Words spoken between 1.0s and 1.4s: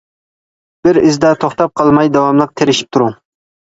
ئىزدا